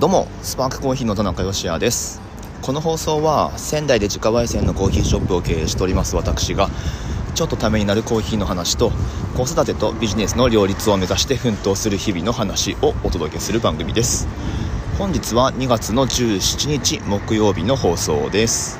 [0.00, 2.22] どうもスパークコーヒーの田中芳也です。
[2.62, 6.70] この放送は仙台で自家焙煎のコーヒーショップを経営しております私が
[7.34, 8.92] ちょっとためになるコーヒーの話と
[9.36, 14.26] 子育てとビジネスの両立を目指して奮闘する日々の話をお届けする番組です。
[14.96, 18.78] 本日は2月の17日木曜日の放送です。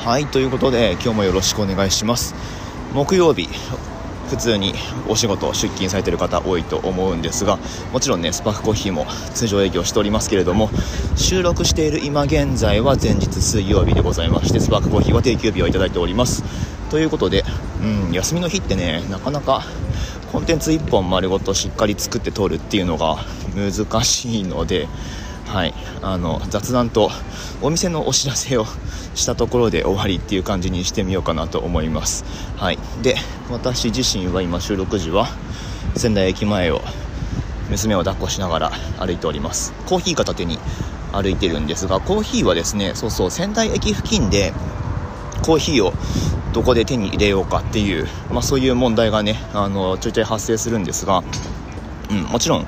[0.00, 2.34] はいということで今日もよろしくお願いします。
[2.92, 3.48] 木曜日
[4.28, 4.74] 普通に
[5.08, 7.58] お仕事出勤されてる方多いと思うんですが
[7.92, 10.70] もちろんねスパークコーヒーも通常営業しておりますけれども
[11.16, 16.44] 収録している今現在は前日水曜日でございましてスパークコーヒーは定休日をいただいております。
[16.90, 17.44] ということで、
[17.82, 19.64] うん、休みの日ってねなかなか
[20.30, 23.16] コンテンツ1本丸ごとしっかり作って撮るっていうのが
[23.54, 24.88] 難しいので
[25.46, 27.10] はい、あの雑談と
[27.62, 28.66] お店のお知らせを
[29.14, 32.24] したところで終わりっていう感じにしてみようかなと思います、
[32.56, 33.16] はい、で
[33.50, 35.28] 私自身は今収録時は
[35.94, 36.82] 仙台駅前を
[37.70, 39.72] 娘を抱っこしながら歩いております。
[39.86, 40.58] コーヒー片手に
[41.12, 44.52] 歩いてるんですがコーヒーはですねそうそう仙台駅付近で
[45.42, 45.92] コーヒーを
[46.52, 51.22] どこで手に入れようかっていう、まあ、そういう問題がねあのちょいちょい発生するんですが、
[52.10, 52.66] うん、もちろん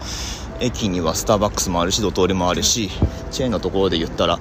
[0.60, 2.90] 駅にはスターバックスもあるしドトールもあるし
[3.30, 4.38] チェーンのところで言ったら、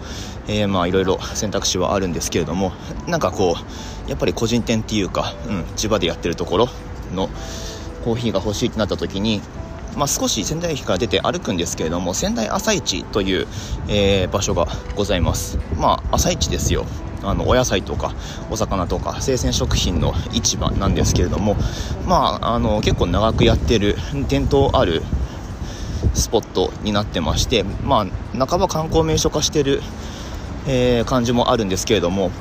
[0.48, 2.72] え、まいろいろ選択肢はあるんですけれども
[3.08, 3.56] なんかこ
[4.08, 6.70] うやっぱり個人店っていうか、うん、地場でやってるところ
[7.14, 7.30] の
[8.04, 9.42] コーヒーが欲しいってなった時に
[9.98, 13.48] まあ、少し仙台駅から出て歩くんですけれども仙台朝市という、
[13.90, 15.58] えー、場所がございます。
[15.76, 16.86] まあ朝市ですよ。
[17.24, 18.14] あのお野菜とか
[18.52, 21.58] お魚とか生鮮食品の市場なんですけれども
[22.08, 23.96] まああの結構長くやってる
[24.30, 25.02] 伝統ある
[26.18, 29.82] スポットになってまして、まあ、半ば観光名所化してる、
[30.68, 32.32] えー、感じもあるんですけれども、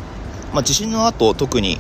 [0.53, 1.79] まあ、地震の後特に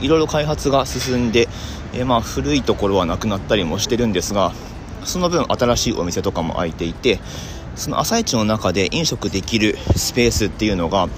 [0.00, 1.48] いろいろ開発が進んで、
[1.94, 4.52] えー、まあ古いところはなくなったりもしてるんですが
[5.04, 7.20] その分新しいお店とかも開いていて
[7.76, 11.08] その朝市の中で飲食できるスペースっていうのが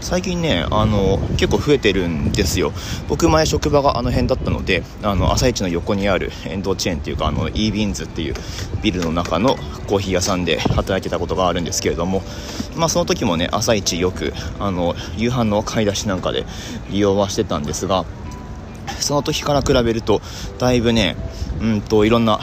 [0.00, 2.72] 最近ねあの結構増えてるんですよ。
[3.08, 8.34] 僕前職場があの辺だったのであの朝市の横にある遠藤チェーンっていうかあの e ビーンズっていう
[8.82, 9.56] ビルの中の
[9.86, 12.22] コーヒー屋さんで働いてたことがあるんですけれども
[12.76, 16.46] まあその時もね朝市よくあの夕飯の買い出しなんかで
[16.90, 18.04] 利用はしてたんですが
[18.98, 20.20] その時から比べると
[20.58, 21.16] だいぶね
[21.60, 22.40] うんといろんな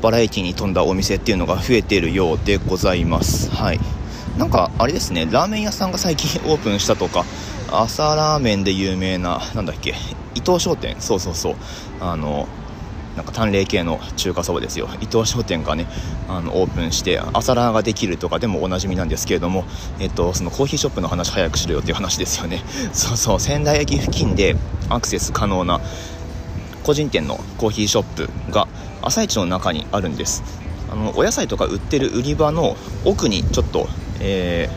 [0.00, 3.50] バラエティに富んだお店っていうのが増えているようでございます。
[3.50, 3.99] はい。
[4.38, 7.24] なんかあれですねラーメン屋さんが最近 オープンしたとか
[7.70, 9.94] 朝ラーメンで有名ななんだっけ
[10.34, 10.96] 伊藤商店。
[11.00, 11.54] そうそうそう。
[12.00, 12.48] あの
[13.16, 14.88] なんか淡麗系の中華そばですよ。
[15.00, 15.86] 伊藤商店がね
[16.28, 19.64] あのオープンして朝ラーができるとかでもおなじみなんですけれども、
[19.98, 22.62] えっと、そのコーヒーショップの話早くしろよっていう話ですよね。
[22.92, 23.40] そうそう。
[23.40, 24.56] 仙台駅付近で
[24.88, 25.80] アクセス可能な
[26.84, 28.68] 個人店のコーヒーショップが
[29.02, 30.42] 朝市の中にあるんです。
[30.90, 33.88] あのお野菜とか売ってる売り場の奥にちょっと
[34.20, 34.68] え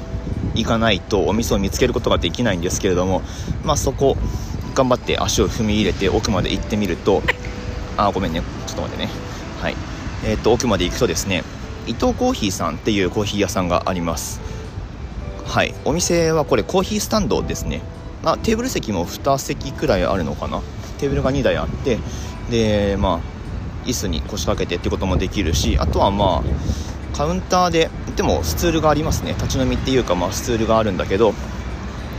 [0.54, 3.22] ー、行かないとお店を見つけることができないんですけれども、
[3.64, 4.18] まあ、そこ
[4.74, 7.22] 頑張って足を踏み入れて奥まで行ってみると
[7.98, 8.42] あごめんね。
[8.66, 9.10] ちょっと待ってね。
[9.62, 9.76] はい。
[10.26, 11.44] えー、と奥まで行くとですね
[11.86, 14.42] 伊藤コーヒーさんっていうコーヒー屋さんがあります。
[15.46, 15.76] はい。
[15.86, 17.82] お店はこれコーヒースタンドですね。
[18.26, 20.62] あテーブル席も2席くらいあるのかな。
[20.98, 22.00] テーブルが2台あって
[22.50, 26.44] でまあ椅子に腰掛けてってこともできるしあとはまあ
[27.14, 29.34] カウンターででもスツールがありますね。
[29.34, 31.34] 立ち飲みっていうか、まあ、スツールがあるんだけど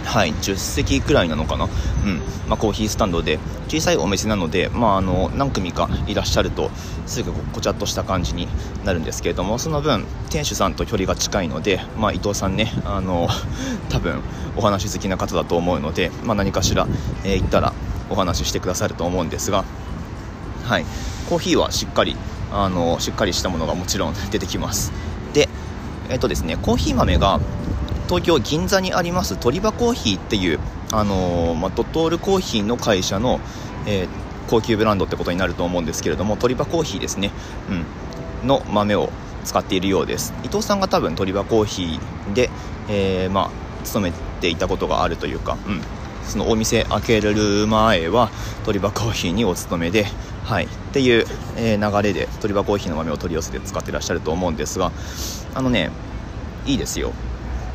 [0.05, 1.69] はい10席くらいなのかな、う
[2.09, 2.21] ん。
[2.49, 3.39] まあ、コーヒースタンドで
[3.69, 6.71] 小さいお店なので、まあ、あの何組かいらっしゃると
[7.07, 8.47] すぐこちゃっとした感じに
[8.85, 13.29] なるんですけれどもその分店主さんと距離が近いので、まあ、伊藤さんねあの
[13.89, 14.21] 多分
[14.57, 16.87] お話好きな方だと思うので、まあ、何かしら、
[17.25, 17.73] えー、行ったら
[18.11, 19.65] お話ししてくださると思うんですが、
[20.65, 20.85] はい、
[21.29, 22.17] コーヒーはしっかり
[22.55, 24.93] あのしっかりしたものがもちろん出てきます。
[25.33, 25.49] で
[26.09, 27.41] えっとですねコーヒー豆が
[28.07, 30.61] 東京銀座にあります鳥羽コーヒーっていう
[30.93, 33.41] あのまあ、ドトールコーヒーの会社の、
[33.85, 34.09] えー、
[34.49, 37.33] 高級ブランドってことになると思うんですけれども鳥羽コーヒーですね、
[38.43, 39.11] うん、の豆を
[39.45, 40.33] 使っているようです。
[40.45, 42.49] 伊藤さんが多分鳥羽コーヒーで、
[42.89, 45.81] えー、まあ、勤めていたことがあるというか、うん、
[46.25, 48.31] そのお店開ける前は
[48.65, 50.07] 鳥羽コーヒーにお勤めで
[50.45, 51.25] はい、っていう、
[51.57, 54.93] え、流れで鳥羽コーヒーの豆を取り寄せて使ってらっしゃると思うんですが
[55.55, 55.91] あのね
[56.67, 57.13] いいですよ。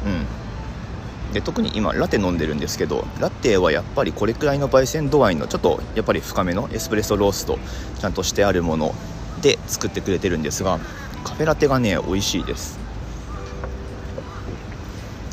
[0.05, 1.33] うん。
[1.33, 7.59] で特に今ラテ飲んでるんですけどラテはやっぱりこれくらいの焙煎度合いのちょっとやっぱり深めのエスプレッソロースト
[7.99, 8.95] ちゃんとしてあるもの
[9.41, 10.79] で作ってくれてるんですが
[11.23, 12.79] カフェラテがね美味しいです。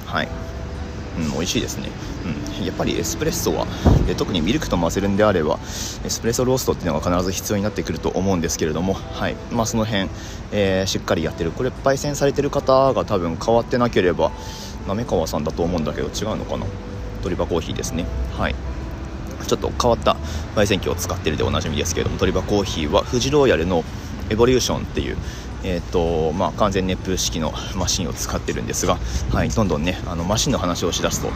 [0.07, 0.46] はい。
[1.19, 1.89] うん、美味しいですね、
[2.59, 3.67] うん、やっぱりエスプレッソは
[4.09, 5.59] え特にミルクと混ぜるんであれば
[6.05, 9.37] エスプレッソローストっていうのが必ず必要になってくると思うんですけれども、はい。
[9.51, 10.09] まあ、その辺、
[10.53, 11.51] えー、しっかりやってる。
[11.53, 14.31] これ焙煎されてる方が多分変わってなければ
[14.87, 16.67] 滑川さんだと思うんだけど違うのかな？
[17.23, 18.05] 鳥羽コーヒーですね。
[18.37, 18.55] はい。
[19.47, 20.17] ちょっと変わった
[20.55, 23.85] 焙煎機を使ってるでおなじみですけれども鳥羽コーヒーは富士ローヤルの
[24.29, 25.17] エボリューションっていう
[25.65, 28.99] えーとまあ、完全熱風式のマシンを使ってるんですが、
[29.33, 31.31] はい、どんどんねあのマシンの話をしだすと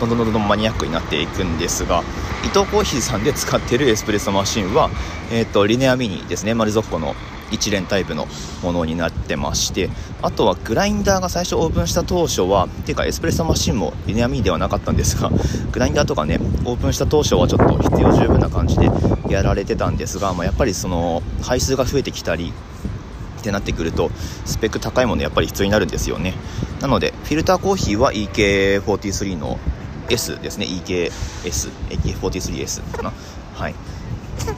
[0.00, 2.02] どんどんどんどんマニアックになっていくんですが
[2.44, 4.90] 伊藤コーヒーさんで使ってるエスプレッソマシンは、
[5.30, 7.14] えーと、リネアミニですねマルゾッコの
[7.52, 8.26] 一連タイプの
[8.62, 9.90] ものになってまして
[10.22, 15.30] あとはグラインダーが最初オープンした当初はっていうかエスプレッソマシンもリネアミニではなかったんですが
[15.70, 18.88] グラインダーとかねオープンした当初はちょっと必要十分な感じで
[19.28, 22.52] やられてたんですが、まあ、やっぱりその排数が増えてきたり
[23.42, 24.10] ってなってくると
[24.46, 26.34] スペック高いものやっぱり必要になるんですよね。
[26.80, 29.58] なのでフィルターコーヒーは EK43 の
[30.08, 30.66] S ですね。
[30.66, 33.12] EKS EK43S かな。
[33.54, 33.74] はい。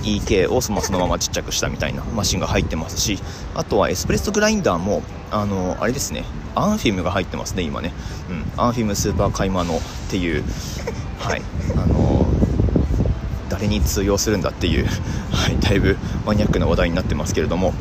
[0.02, 3.18] EK をそのままちっちゃくしたみたいなマシンが入ってますし
[3.54, 6.24] あとはエスプレッソグラインダーもあのあれですね。
[6.54, 7.92] アンフィムが入ってますね今ね、
[8.30, 10.44] うん、アンフィムスーパーカイマノっていう。
[11.18, 11.42] はい。
[11.76, 12.26] あの
[13.48, 14.86] 誰に通用するんだっていう、
[15.30, 15.96] はい、だいぶ
[16.26, 17.72] マニアックな話題になってますけれども。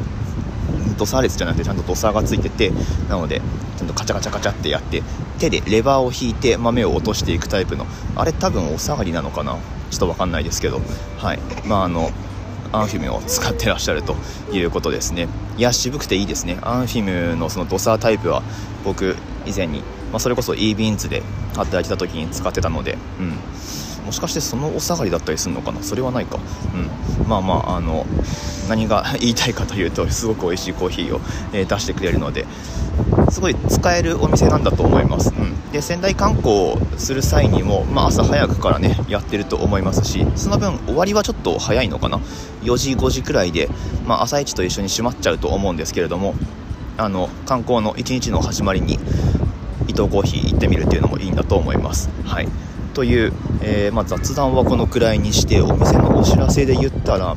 [1.03, 2.71] ドサーレスじゃなくてちゃんとドサーがついてて
[3.09, 3.41] なので
[3.77, 5.03] ちゃんとカチャカチャカチャってやって
[5.37, 7.85] 手でレバーを引いて豆を落としていくタイプの
[8.15, 9.57] あれ多分お下がりなのかな？
[9.91, 10.79] ちょっと分かんないですけど。
[11.17, 11.39] はい。
[11.65, 12.11] まああの
[12.71, 14.15] アンフィムを使ってらっしゃると
[14.51, 15.27] いうことですね。
[15.57, 16.57] いや渋くていいですね。
[16.61, 18.41] アンフィムのそのドサータイプは
[18.83, 19.15] 僕
[19.45, 19.79] 以前に、
[20.11, 21.21] まあ、それこそ e ビーンズで
[21.55, 24.05] 働いてた時に使ってたのでうん。
[24.05, 25.83] もしかしてそのお下がりだったりするのかな？
[25.83, 26.39] それはないか。
[27.19, 27.27] うん。
[27.27, 28.05] まあまああの
[28.67, 31.21] 何が言いたいかというとすごく美味しいコーヒーを、
[31.53, 32.45] え、出してくれるので
[33.31, 42.19] すごい使えるお店なんだと思います、うん、で仙台観光する際にも、まあ、朝早くからねやってると思いますしその分終わりはちょっと早いのかな
[42.61, 43.69] ？4時5時くらいで、
[44.05, 46.35] まあ、朝一と一緒に閉まっちゃうと思うんですけれども
[46.97, 48.99] あの観光の一日の始まりに
[49.87, 52.09] 伊藤コーヒー行ってみるっていうのもいいんだと思います。
[52.25, 52.47] はい。
[52.93, 57.35] という、えー、まあ、雑談はこのくらいにしてお店のお知らせで言ったら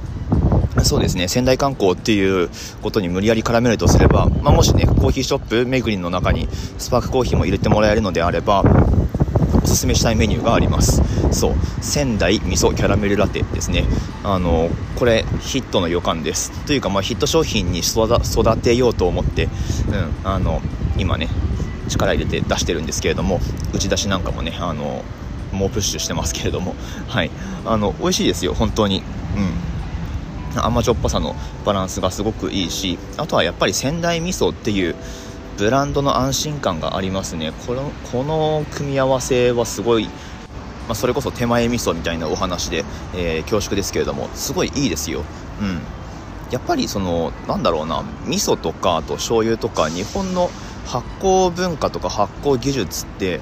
[0.84, 1.28] そうですね。
[1.28, 2.50] 仙台観光っていう
[2.82, 8.62] ことに無理やり絡めるとすれば、まあ、もしねコーヒーショップめぐりの中にスパークコーヒーも入れてもらえるのであれば
[9.62, 11.02] おすすめしたいメニューがあります。
[11.32, 11.54] そう。
[11.80, 13.84] 仙台味噌キャラメルラテですね。
[14.22, 16.50] あのこれヒットの予感です。
[16.66, 19.50] というか、まあ、ヒット商品に育てようと思って、うん、
[20.24, 20.60] あの
[20.98, 21.28] 今ね
[21.88, 23.40] 力入れて出してるんですけれども
[23.74, 25.04] 打ち出しなんかもねあの
[25.52, 26.74] 猛プッシュしてますけれども、
[27.08, 27.30] はい、
[27.64, 28.98] あの美味しいですよ、本当に。
[28.98, 29.02] うん、
[30.64, 34.94] 甘じょっぱさのバランスがすごくいいしあとはやっぱり仙台味噌っていう
[35.58, 37.52] ブランドの安心感がありますね。
[37.66, 40.10] このこの組み合わせはすごい、ま
[40.90, 45.24] あ、それこそ手前味噌みたいなお話で、えー、恐縮ですけれどもすごいいいですよ、
[45.60, 45.80] うん、
[46.50, 50.50] やっぱりそのなんだろうな味噌とかあと醤油とか日本の
[50.86, 53.40] 発酵文化とか発酵技術って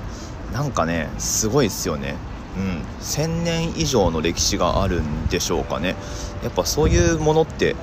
[0.53, 2.15] なんかねすごいですよね。
[2.57, 2.83] うん。
[3.01, 5.97] 1000年以上の歴史があるんでしょうかね。
[6.45, 7.75] やっぱそういうものって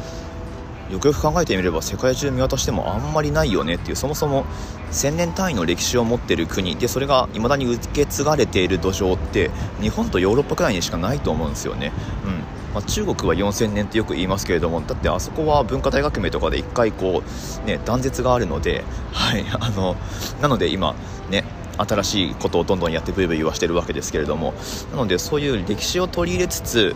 [0.92, 4.46] よくよく考えてみれば世界中見渡してもあんまりないよねっていうそもそも
[4.92, 6.76] 1000年単位の歴史を持ってる国。
[6.76, 9.50] でそれが未だに受け継がれている土壌って
[9.80, 11.94] 日本とヨーロッパくらいにしかないと思うんですよね、
[12.26, 12.32] うん。
[12.74, 17.24] まあ、中国は4000年ってよく言いますけれどもだってあそこは文化大革命とかで1回こ
[17.64, 19.96] う、ね、断絶があるので、はい、 あの
[20.42, 20.94] なので今
[21.30, 21.46] ね
[21.78, 24.54] 新しいことをどんどんやってブイブイ言わしてるわけですけれども。
[24.92, 26.96] なのでそういう歴史を取り入れつつ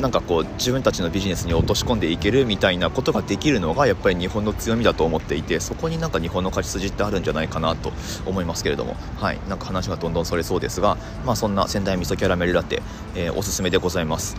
[0.00, 7.92] なんかこう自分たちのビジネスに落とし込んでいけるみたいなことができるのがやっぱり日本の強みだと思っていてそこになんか日本の勝ち筋ってあるんじゃないかなと
[8.26, 8.96] 思いますけれども。
[9.18, 9.40] はい。
[9.48, 12.82] なんか話がどんどんそれそうですがまあそんな仙台味噌キャラメルラテ、
[13.14, 14.36] えー、おすすめでございます。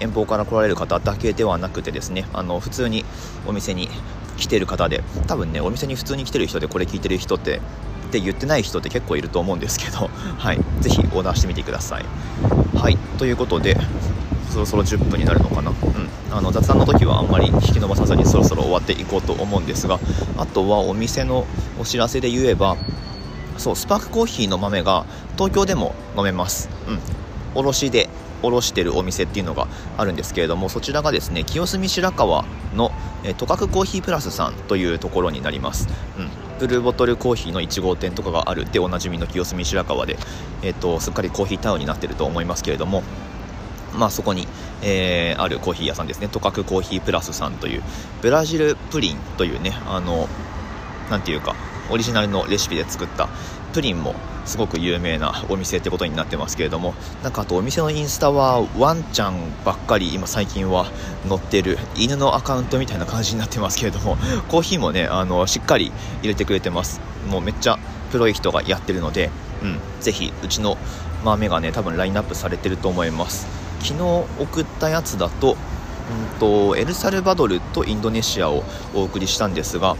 [0.00, 3.04] 遠方から来られる方だけではなくてですねあの普通に
[3.46, 3.88] お店に
[4.36, 7.60] 来てる方で多分ねお店に普通に来てる人でこれ聞いてる人って
[8.08, 10.08] って言ってない人って結構いると思うんですけど、
[10.38, 12.04] はい、ぜひオーダーしてみてください。
[12.74, 13.76] はい、ということで、
[14.48, 19.98] そろそろ10分になるのかな、うん、あの雑談の時はあんまり引き延ばさずにそろそろ終わっていこうと思うんですが、
[20.36, 21.46] あとはお店の
[21.80, 22.76] お知らせで言えば、
[23.56, 25.04] そう、スパークコーヒーの豆が
[25.36, 26.68] 東京でも飲めます。
[26.88, 26.98] うん、
[27.54, 28.08] 卸で
[28.42, 32.92] 卸してるお店っていうのがあるんですけれどもそちらがですね清澄白河の
[33.24, 35.88] えトカクコーヒープラスさんというところになります、
[36.18, 36.28] うん、
[36.60, 40.16] ブルーボトルコーヒーの1号店とかがあるでおなじみの清澄白河で、
[40.62, 43.02] えーと、すっかりコーヒータウンになってると思いますけれども
[43.94, 44.46] まあそこに、
[44.82, 46.28] えー、あるコーヒー屋さんですね。
[46.28, 47.82] トカクコーヒープラスさんという
[48.22, 50.28] ブラジルプリンというねあの
[51.10, 51.54] なんていうか
[51.90, 53.28] オリジナルのレシピで作った
[53.72, 54.14] プリンも
[54.44, 60.86] すごく有名なお店ってことになってますけれどもなんかあとお店のインスタはワンちゃんばっかり今最近は
[61.28, 64.16] 載ってる犬のアカウントみたいな感じになってますけれども
[64.48, 65.92] コーヒーもねあのしっかり
[66.22, 67.00] 入れてくれてます。
[67.28, 67.78] もうめっちゃ
[68.10, 69.30] プロい人がやってるので、
[69.62, 70.78] うん、ぜひうちの
[71.24, 73.46] 豆がね多分ラインナップされてると思います。
[73.80, 79.96] 昨日送ったやつだと,、うんと、エルサルバドルとインドネシアをお送りしたんですが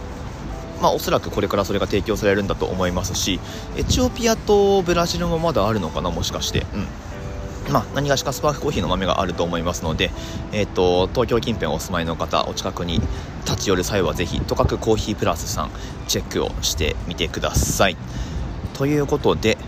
[0.81, 3.41] まあ、おそらくこれからそれが提供されるんだと思いますし
[3.77, 6.79] エチオピアとブラジルもまだあるのかなもしかして、う
[7.69, 7.73] ん。
[7.73, 10.11] まあ、何がしかスパークコーヒーの豆があると思いますので、
[10.53, 13.01] えーと、東京近辺お住まいの方お近くに
[13.45, 15.71] 立ち寄る際はぜひとかくコーヒープラスさん
[16.07, 17.97] チェックをしてみてください。
[18.75, 19.59] ということで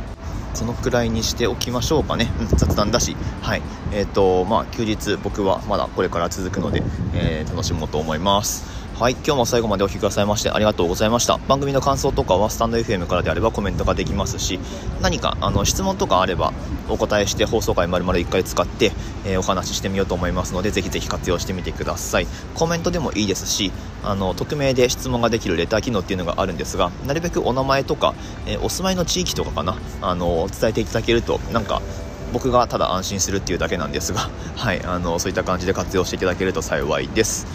[0.61, 3.63] そのくらいにしておきましょうかね、うん、雑談だし、はい。
[3.93, 6.83] えーとまあ、休日、僕はまだこれから続くので、
[7.15, 8.80] えー、楽しもうと思います。
[9.01, 11.39] はい、今日も最後までお聴きくださいましてありがとうございました。
[11.49, 14.61] 番組の感想とかはスタンド FM からであればコメントができますし、
[15.01, 16.53] 何かあの質問とかあれば
[16.87, 18.93] お答えして放送回丸々1回使って、
[19.25, 22.27] えー、お話ししてみようと思いますので、ぜひぜひ活用してみてください。
[22.55, 23.73] コメントでもいいですし、
[24.05, 28.13] あの匿名で質問ができるレター機能っていうのがあるんですが、なるべくお名前とか、
[28.47, 31.81] えー、お住まいの地域とかかな、あの伝えていただけると、なんか
[32.35, 37.47] 僕がただ安心するっていうだけなんですが、はい、あのそういった感じで活用していただけると幸いです。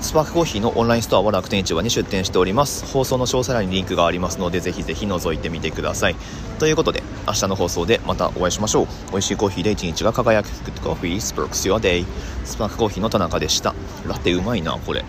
[0.00, 2.86] スパークコーヒーのオンラインストアは楽天市場に出店しております。
[2.86, 6.16] 放送の詳細欄にリンクがありますのでぜひぜひ覗いてみてください。
[6.58, 8.86] ということで明日の放送でまたお会いしましょう。
[9.10, 10.48] 美味しいコーヒーで一日が輝く。
[10.48, 12.04] Good Coffee Sparks Your Day
[12.44, 13.74] スパークコーヒーの田中でした。
[14.06, 15.04] ラテうまいなこれ。